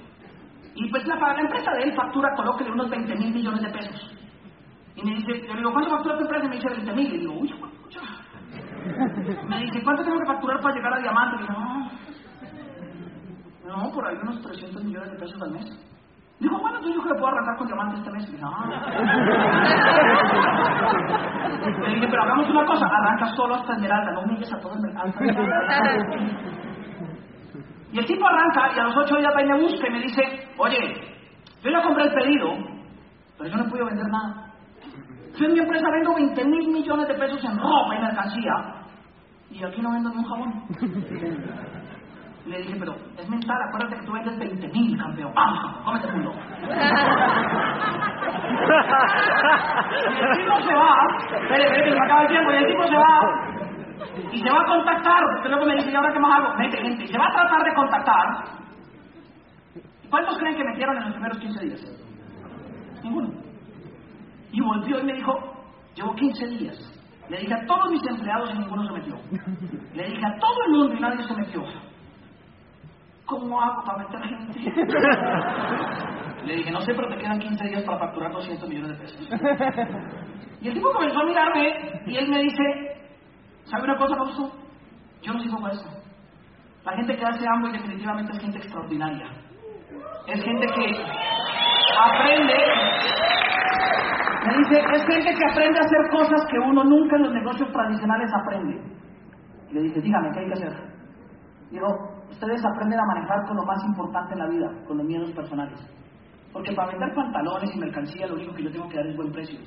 [0.80, 4.16] Y pues la, la empresa de él factura, colóquele unos 20 mil millones de pesos.
[4.96, 6.46] Y me dice, le digo, ¿cuánto factura tu empresa?
[6.46, 7.14] Y me dice 20 mil.
[7.14, 7.54] Y digo, uy.
[9.50, 11.36] Me dice, ¿cuánto tengo que facturar para llegar a diamante?
[11.36, 11.90] Y digo, no,
[13.68, 15.66] no, por ahí unos 300 millones de pesos al mes.
[16.40, 18.30] Digo, bueno, entonces yo que le puedo arrancar con diamante este mes.
[18.30, 18.52] Y no.
[21.82, 24.82] Le dije, pero hagamos una cosa, arranca solo hasta esmeralda, no humilles a todo el
[24.82, 25.12] mercado.
[27.98, 30.02] Y el tipo arranca y a los ocho días va y me busca y me
[30.02, 30.22] dice,
[30.60, 31.02] oye,
[31.64, 32.56] yo ya compré el pedido,
[33.40, 34.54] pero yo no he podido vender nada.
[35.36, 38.54] Yo en mi empresa vendo 20 mil millones de pesos en ropa y mercancía
[39.50, 40.64] y aquí no vendo ni un jabón.
[42.46, 45.34] Le dije, pero es mental, acuérdate que tú vendes 20 mil, campeón.
[45.34, 46.34] ¡Vamos, cómete culo!
[50.14, 50.96] y el tipo se va,
[51.42, 53.47] espere, espere, se me acaba el tiempo, y el tipo se va
[54.32, 56.58] y se va a contactar, porque luego me dice, ¿y ahora qué más hago?
[56.58, 58.26] Mete gente, se va a tratar de contactar.
[60.10, 61.82] ¿Cuántos creen que metieron en los primeros 15 días?
[63.04, 63.30] Ninguno.
[64.52, 65.34] Y volvió y me dijo,
[65.96, 66.94] llevo 15 días.
[67.30, 69.16] Le dije a todos mis empleados y ninguno se metió.
[69.94, 71.62] Le dije a todo el mundo y nadie se metió.
[73.26, 74.60] ¿Cómo hago para meter gente?
[76.46, 79.28] Le dije, no sé, pero te quedan 15 días para facturar 200 millones de pesos.
[80.62, 82.64] Y el tipo comenzó a mirarme y él me dice,
[83.70, 84.52] ¿sabe una cosa, Fausto?
[85.22, 85.90] Yo no sirvo para eso.
[86.86, 89.28] La gente que hace hambre definitivamente es gente extraordinaria.
[90.28, 90.86] Es gente que
[91.98, 92.54] aprende,
[94.46, 97.72] me dice, es gente que aprende a hacer cosas que uno nunca en los negocios
[97.72, 98.82] tradicionales aprende.
[99.70, 100.74] Y le dije, dígame, ¿qué hay que hacer?
[101.72, 101.88] Digo,
[102.30, 105.80] ustedes aprenden a manejar con lo más importante en la vida, con los miedos personales.
[106.54, 109.32] Porque para vender pantalones y mercancía lo único que yo tengo que dar es buen
[109.32, 109.60] precio.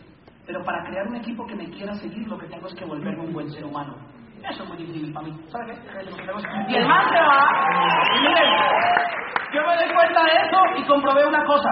[0.51, 3.25] Pero para crear un equipo que me quiera seguir, lo que tengo es que volverme
[3.25, 3.95] un buen ser humano.
[4.43, 5.33] Eso es muy difícil para mí.
[5.47, 5.79] ¿Sabe qué?
[6.67, 7.47] Y el man se va.
[8.17, 8.51] Y miren,
[9.55, 11.71] yo me doy cuenta de eso y comprobé una cosa.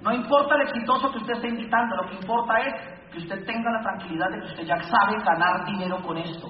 [0.00, 2.74] No importa el exitoso que usted esté invitando, lo que importa es
[3.10, 6.46] que usted tenga la tranquilidad de que usted ya sabe ganar dinero con esto.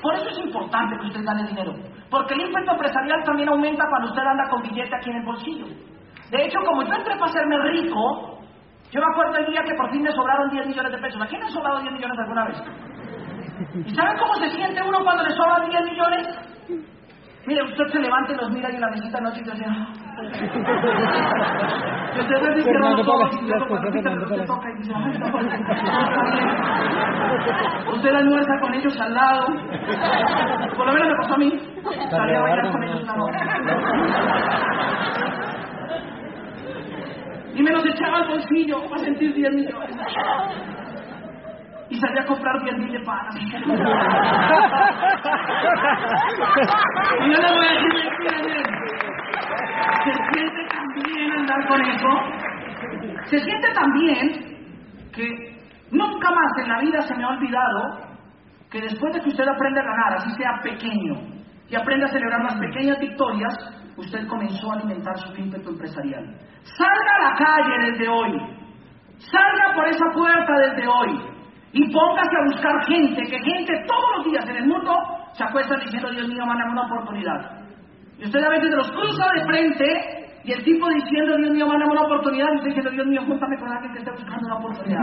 [0.00, 1.74] Por eso es importante que usted gane dinero.
[2.12, 5.66] Porque el ímpetu empresarial también aumenta cuando usted anda con billete aquí en el bolsillo.
[6.30, 8.37] De hecho, como yo entré para hacerme rico,
[8.90, 11.20] yo me acuerdo el día que por fin me sobraron 10 millones de pesos.
[11.20, 12.62] ¿A quién le han sobrado 10 millones alguna vez?
[13.86, 16.28] ¿Y saben cómo se siente uno cuando le sobran 10 millones?
[17.46, 19.64] Mire, usted se levanta y los mira y en la mesita noche y dice,
[22.14, 23.58] que usted ve que los ojos y usted
[24.46, 24.92] toca y dice.
[27.90, 29.46] Usted almuerza con ellos al lado.
[30.76, 31.58] Por lo menos me pasó a mí.
[32.10, 33.38] Salí a bailar con ellos una noche.
[37.58, 39.96] Y me los echaba al bolsillo para sentir 10 millones.
[41.90, 43.34] Y salí a comprar 10 mil de panas.
[43.34, 43.50] y
[47.30, 47.92] yo les voy a decir.
[50.04, 52.08] Se siente tan bien andar con eso.
[53.24, 54.30] Se siente tan bien
[55.12, 55.26] que
[55.90, 58.06] nunca más en la vida se me ha olvidado
[58.70, 61.14] que después de que usted aprende a ganar, así sea pequeño,
[61.68, 63.54] y aprende a celebrar las pequeñas victorias,
[63.98, 66.24] usted comenzó a alimentar su ímpetu empresarial.
[66.62, 68.32] Salga a la calle desde hoy.
[69.18, 71.20] Salga por esa puerta desde hoy.
[71.72, 74.92] Y póngase a buscar gente, que gente todos los días en el mundo
[75.32, 77.68] se acuesta diciendo, Dios mío, mándame una oportunidad.
[78.18, 81.92] Y usted a veces los cruza de frente y el tipo diciendo, Dios mío, mándame
[81.92, 85.02] una oportunidad, y usted diciendo, Dios mío, júntame con alguien que esté buscando una oportunidad.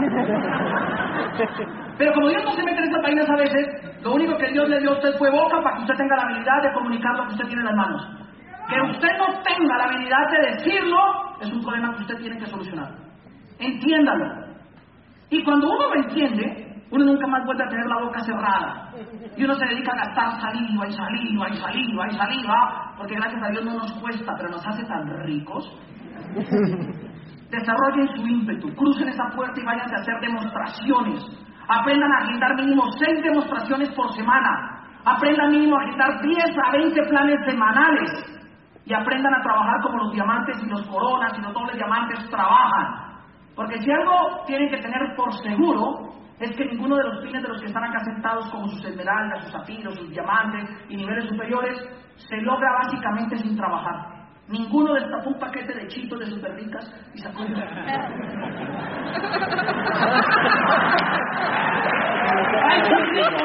[1.98, 4.68] Pero como Dios no se mete en estas vainas a veces, lo único que Dios
[4.68, 7.26] le dio a usted fue boca para que usted tenga la habilidad de comunicar lo
[7.26, 8.26] que usted tiene en las manos.
[8.68, 10.98] Que usted no tenga la habilidad de decirlo
[11.40, 12.90] es un problema que usted tiene que solucionar.
[13.58, 14.46] Entiéndalo.
[15.30, 18.90] Y cuando uno lo entiende, uno nunca más vuelve a tener la boca cerrada.
[19.36, 23.42] Y uno se dedica a gastar saliva y saliva y saliva y saliva, porque gracias
[23.42, 25.64] a Dios no nos cuesta, pero nos hace tan ricos.
[27.50, 31.24] Desarrollen su ímpetu, crucen esa puerta y váyanse a hacer demostraciones.
[31.68, 34.84] Aprendan a agendar mínimo seis demostraciones por semana.
[35.04, 38.35] Aprendan mínimo a agendar 10 a 20 planes semanales.
[38.86, 43.18] Y aprendan a trabajar como los diamantes y los coronas y los dobles diamantes trabajan.
[43.54, 47.48] Porque si algo tienen que tener por seguro es que ninguno de los fines de
[47.48, 51.76] los que están acá sentados, como sus esmeraldas, sus zafiros, sus diamantes y niveles superiores,
[52.16, 54.14] se logra básicamente sin trabajar.
[54.48, 57.54] Ninguno destapó un paquete de chitos de super ricas y sacó un...
[62.62, 63.38] ¡Ay, qué rico!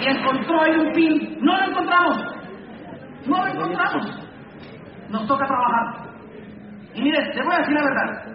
[0.00, 1.38] Y encontró ahí un pin.
[1.40, 2.16] No lo encontramos.
[3.26, 4.28] No lo encontramos.
[5.10, 6.10] Nos toca trabajar.
[6.94, 8.30] Y mire, le voy a decir la verdad.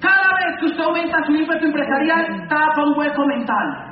[0.00, 3.90] Cada vez que usted aumenta su ímpetu empresarial, tapa un hueco mental.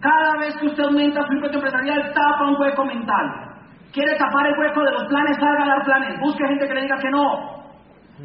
[0.00, 3.44] Cada vez que usted aumenta su ímpetu empresarial, tapa un hueco mental.
[3.92, 6.20] Quiere tapar el hueco de los planes, salga a dar planes.
[6.20, 7.54] Busque gente que le diga que no.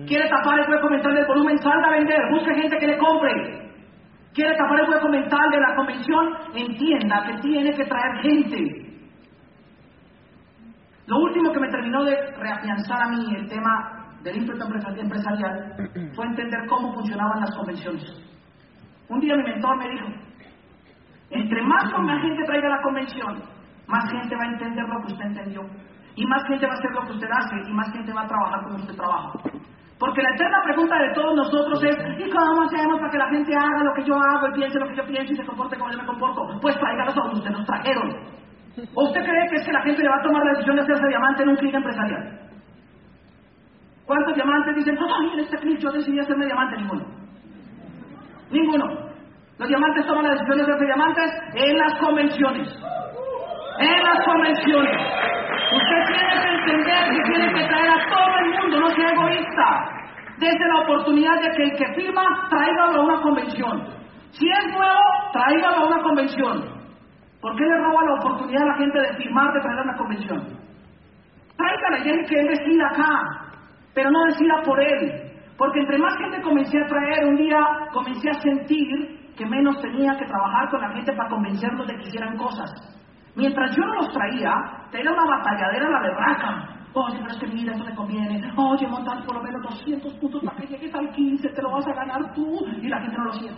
[0.07, 2.19] Quiere tapar el hueco mental del volumen, salga a vender.
[2.31, 3.68] Busque gente que le compre.
[4.39, 8.57] Quiere tapar el hueco mental de la convención, entienda que tiene que traer gente.
[11.07, 14.63] Lo último que me terminó de reafianzar a mí el tema del ímpetu
[14.97, 15.75] empresarial
[16.15, 18.05] fue entender cómo funcionaban las convenciones.
[19.09, 20.07] Un día mi mentor me dijo,
[21.31, 21.83] entre más
[22.21, 23.43] gente traiga a la convención,
[23.87, 25.63] más gente va a entender lo que usted entendió.
[26.15, 28.27] Y más gente va a hacer lo que usted hace y más gente va a
[28.27, 29.33] trabajar como usted trabaja.
[29.99, 33.53] Porque la eterna pregunta de todos nosotros es, ¿y cómo hacemos para que la gente
[33.53, 35.91] haga lo que yo hago y piense lo que yo pienso y se comporte como
[35.91, 36.41] yo me comporto?
[36.61, 38.09] Pues tráigalos a donde nos trajeron.
[38.95, 40.83] ¿O usted cree que es que la gente le va a tomar la decisión de
[40.83, 42.39] hacerse diamante en un clic empresarial?
[44.05, 46.77] ¿Cuántos diamantes dicen, ay, en este clic yo decidí hacerme diamante?
[46.77, 47.05] Ninguno.
[48.51, 48.85] Ninguno.
[49.57, 52.69] Los diamantes toman la decisión de hacerse diamantes en las convenciones.
[53.79, 54.97] En las convenciones.
[55.71, 59.89] Usted tiene que entender que tiene que traer a todo el mundo, no sea egoísta.
[60.39, 63.87] Desde la oportunidad de que el que firma, tráigalo a una convención.
[64.31, 66.79] Si es nuevo, tráigalo a una convención.
[67.41, 69.97] ¿Por qué le roba la oportunidad a la gente de firmar, de traer a una
[69.97, 70.59] convención?
[71.55, 73.49] Tráigala y que él decida acá,
[73.93, 75.29] pero no decida por él.
[75.57, 77.59] Porque entre más gente comencé a traer, un día
[77.91, 82.07] comencé a sentir que menos tenía que trabajar con la gente para convencerlos de que
[82.07, 82.98] hicieran cosas.
[83.39, 84.51] Mientras yo no los traía,
[84.91, 86.75] era una batalladera la berraca.
[86.91, 88.51] Oye, pero es que mira, eso me conviene.
[88.57, 91.87] Oye, montar por lo menos 200 puntos para que llegues al 15, te lo vas
[91.87, 92.65] a ganar tú.
[92.81, 93.53] Y la gente no lo hacía.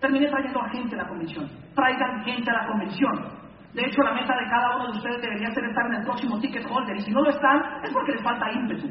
[0.00, 1.48] Terminé trayendo a gente a la convención.
[1.76, 3.12] Traigan gente a la convención.
[3.74, 6.40] De hecho, la meta de cada uno de ustedes debería ser estar en el próximo
[6.40, 6.96] ticket holder.
[6.96, 8.88] Y si no lo están, es porque les falta ímpetu.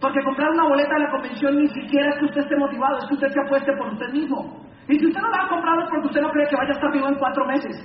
[0.00, 3.06] Porque comprar una boleta de la convención ni siquiera es que usted esté motivado, es
[3.06, 4.66] que usted se apueste por usted mismo.
[4.88, 6.74] Y si usted no la ha comprado es porque usted no cree que vaya a
[6.74, 7.76] estar vivo en cuatro meses.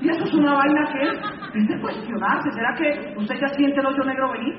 [0.00, 2.50] Y eso es una vaina que es, de cuestionarse.
[2.52, 4.56] ¿Será que usted ya siente el hoyo negro venir?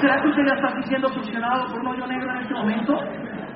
[0.00, 2.98] ¿Será que usted ya está siendo succionado por un hoyo negro en este momento?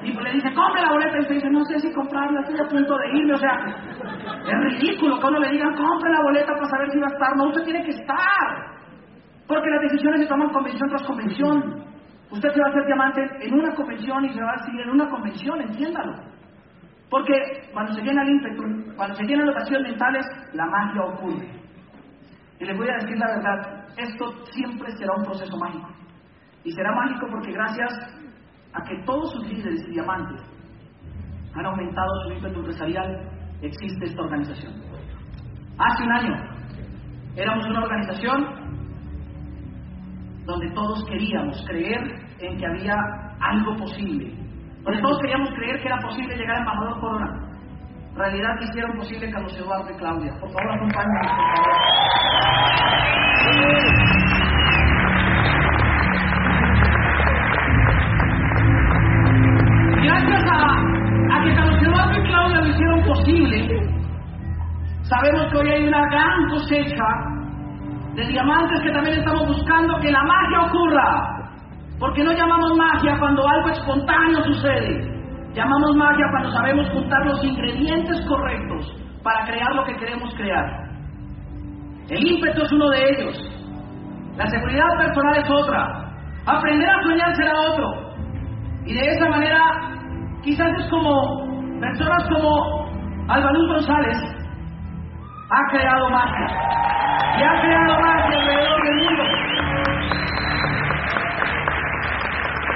[0.02, 1.16] Y le dice, compre la boleta.
[1.16, 3.32] Y usted dice, no sé si comprarla, estoy a punto de irme.
[3.32, 3.64] O sea,
[4.46, 7.36] es ridículo que uno le digan, compre la boleta para saber si va a estar.
[7.36, 8.74] No, usted tiene que estar.
[9.48, 11.84] Porque las decisiones se toman convención tras convención.
[12.30, 14.90] Usted se va a hacer diamante en una convención y se va a seguir en
[14.90, 16.33] una convención, entiéndalo.
[17.10, 17.34] Porque
[17.72, 21.48] cuando se llena el ímpetu, cuando se llenan las mentales, la magia ocurre.
[22.60, 25.88] Y les voy a decir la verdad, esto siempre será un proceso mágico.
[26.64, 27.92] Y será mágico porque gracias
[28.72, 30.40] a que todos sus líderes y diamantes
[31.54, 33.30] han aumentado su ímpetu empresarial,
[33.62, 34.72] existe esta organización.
[35.78, 36.34] Hace un año
[37.36, 38.64] éramos una organización
[40.44, 42.00] donde todos queríamos creer
[42.40, 42.96] en que había
[43.40, 44.34] algo posible,
[44.84, 47.40] donde todos queríamos creer que era posible llegar a embajador Corona.
[48.16, 50.32] Realidad que hicieron posible Carlos Eduardo y Claudia.
[50.38, 52.84] Por favor, acompáñenos, por favor.
[60.02, 63.80] Gracias a, a que Carlos Eduardo y Claudia lo hicieron posible,
[65.02, 67.04] sabemos que hoy hay una gran cosecha
[68.14, 71.33] de diamantes que también estamos buscando que la magia ocurra.
[71.98, 75.14] Porque no llamamos magia cuando algo espontáneo sucede.
[75.54, 80.84] Llamamos magia cuando sabemos juntar los ingredientes correctos para crear lo que queremos crear.
[82.10, 83.54] El ímpetu es uno de ellos.
[84.36, 86.04] La seguridad personal es otra.
[86.46, 88.14] Aprender a soñar será otro.
[88.84, 89.60] Y de esa manera,
[90.42, 92.84] quizás es como personas como
[93.28, 94.18] Albaluz González
[95.50, 96.46] ha creado magia.
[97.38, 99.43] Y ha creado magia alrededor del mundo.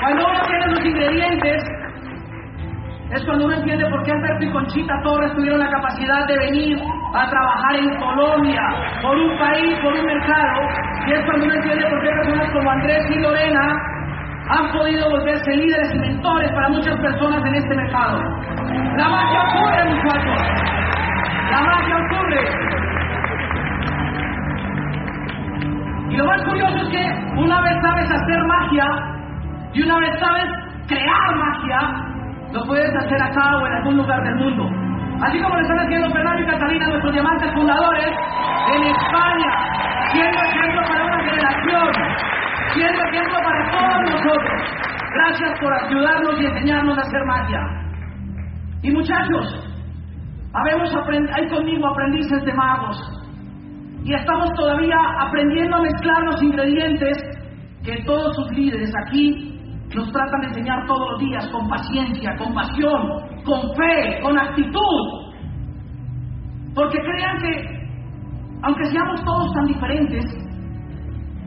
[0.00, 1.64] Cuando uno tiene los ingredientes,
[3.10, 6.78] es cuando uno entiende por qué Alberto y Conchita Torres tuvieron la capacidad de venir
[7.14, 8.62] a trabajar en Colombia,
[9.02, 10.60] por un país, por un mercado,
[11.06, 13.76] y es cuando uno entiende por qué personas como Andrés y Lorena
[14.50, 18.18] han podido volverse líderes y mentores para muchas personas en este mercado.
[18.96, 20.38] La magia ocurre, muchachos.
[21.50, 22.42] La magia ocurre.
[26.10, 29.17] Y lo más curioso es que una vez sabes hacer magia
[29.74, 30.48] y una vez sabes
[30.86, 31.78] crear magia,
[32.52, 34.64] lo puedes hacer acá o en algún lugar del mundo.
[35.22, 38.10] Así como lo están haciendo Fernando y Catalina, nuestros diamantes fundadores,
[38.74, 39.50] en España,
[40.12, 41.92] siendo ejemplo para una generación,
[42.72, 44.62] siendo ejemplo para todos nosotros.
[45.14, 47.60] Gracias por ayudarnos y enseñarnos a hacer magia.
[48.82, 49.68] Y muchachos,
[50.54, 50.90] habemos
[51.34, 52.96] hay conmigo aprendices de magos.
[54.04, 57.18] Y estamos todavía aprendiendo a mezclar los ingredientes
[57.84, 59.47] que todos sus líderes aquí
[59.94, 63.08] nos tratan de enseñar todos los días con paciencia, con pasión,
[63.44, 65.32] con fe, con actitud.
[66.74, 67.88] Porque crean que,
[68.62, 70.24] aunque seamos todos tan diferentes,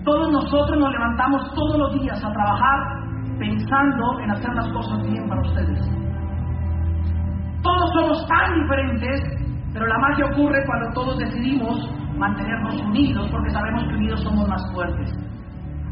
[0.03, 2.79] todos nosotros nos levantamos todos los días a trabajar
[3.37, 5.79] pensando en hacer las cosas bien para ustedes.
[7.61, 9.21] Todos somos tan diferentes,
[9.73, 14.61] pero la magia ocurre cuando todos decidimos mantenernos unidos porque sabemos que unidos somos más
[14.73, 15.30] fuertes.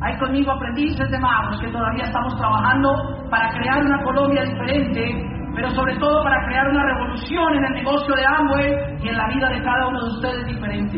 [0.02, 2.90] Hay conmigo aprendices de magos que todavía estamos trabajando
[3.30, 8.16] para crear una Colombia diferente, pero sobre todo para crear una revolución en el negocio
[8.16, 10.98] de Amway y en la vida de cada uno de ustedes diferente.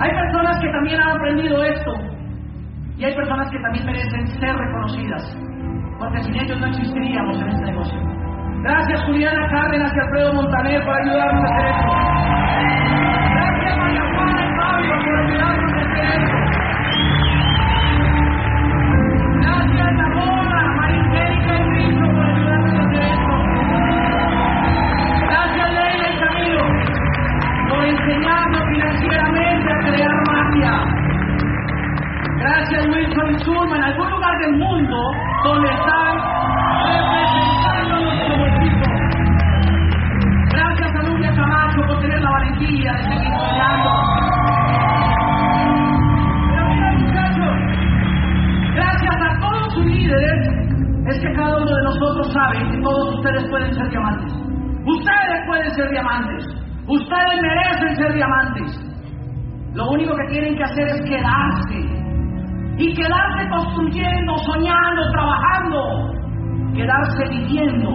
[0.00, 1.92] Hay personas que también han aprendido esto
[2.96, 5.36] y hay personas que también merecen ser reconocidas,
[5.98, 7.98] porque sin ellos no existiríamos en este negocio.
[8.62, 11.92] Gracias Juliana Cárdenas y Alfredo Montaner por ayudarnos a hacer esto.
[13.34, 16.37] Gracias María Juana y Pablo por ayudarnos a hacer esto.
[52.64, 54.32] Que todos ustedes pueden ser diamantes.
[54.86, 56.44] Ustedes pueden ser diamantes.
[56.86, 58.88] Ustedes merecen ser diamantes.
[59.74, 61.78] Lo único que tienen que hacer es quedarse.
[62.78, 66.12] Y quedarse construyendo, soñando, trabajando.
[66.74, 67.90] Quedarse viviendo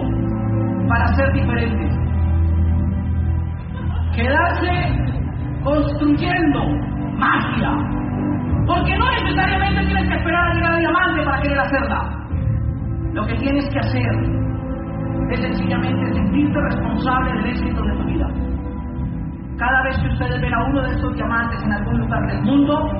[0.88, 1.92] para ser diferentes.
[4.14, 5.04] Quedarse
[5.64, 6.60] construyendo
[7.16, 7.70] magia.
[8.66, 12.24] Porque no necesariamente tienes que esperar a llegar a diamante para querer hacerla.
[13.12, 14.44] Lo que tienes que hacer
[15.34, 18.26] es sencillamente sentirte responsable del éxito de tu vida.
[19.58, 22.90] Cada vez que ustedes ven a uno de estos diamantes en algún lugar del mundo,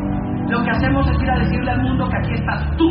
[0.50, 2.90] lo que hacemos es ir a decirle al mundo que aquí estás tú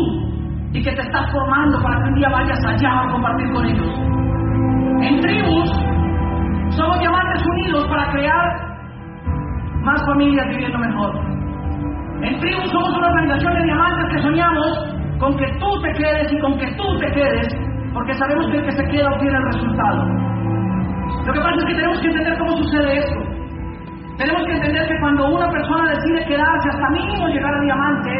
[0.73, 3.99] y que te estás formando para que un día vayas allá a compartir con ellos.
[5.01, 5.71] En tribus
[6.75, 8.73] somos diamantes unidos para crear
[9.83, 11.15] más familias viviendo mejor.
[12.21, 16.39] En tribus somos una organización de diamantes que soñamos con que tú te quedes y
[16.39, 17.47] con que tú te quedes,
[17.93, 20.05] porque sabemos que el que se queda obtiene el resultado.
[21.25, 23.19] Lo que pasa es que tenemos que entender cómo sucede esto.
[24.17, 28.11] Tenemos que entender que cuando una persona decide quedarse hasta mínimo llegar a diamante,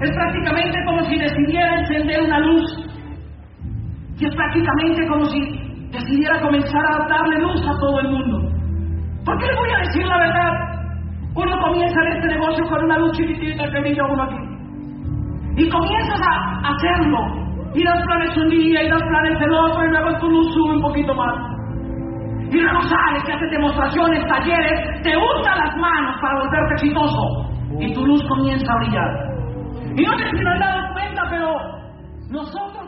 [0.00, 2.90] es prácticamente como si decidiera encender una luz.
[4.18, 5.40] Y es prácticamente como si
[5.92, 8.38] decidiera comenzar a darle luz a todo el mundo.
[9.24, 10.52] ¿Por qué le voy a decir la verdad?
[11.34, 14.36] Uno comienza en este negocio con una luz chiquitita que brilla uno aquí.
[15.56, 17.39] Y comienzas a hacerlo.
[17.74, 20.74] Y das planes un día y das planes el otro y luego tu luz sube
[20.74, 21.34] un poquito más.
[22.50, 27.22] Y luego sales, que haces demostraciones, talleres, te untas las manos para volverte exitoso.
[27.78, 29.30] Y tu luz comienza a brillar.
[29.96, 31.54] Y no sé si nos han dado cuenta, pero
[32.30, 32.79] nosotros